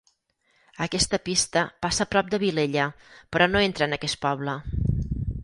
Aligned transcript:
Aquesta 0.85 1.19
pista 1.27 1.63
passa 1.87 2.07
a 2.07 2.11
prop 2.15 2.33
de 2.33 2.41
Vilella, 2.45 2.87
però 3.35 3.51
no 3.53 3.63
entra 3.69 3.89
en 3.91 3.95
aquest 4.01 4.21
poble. 4.27 4.57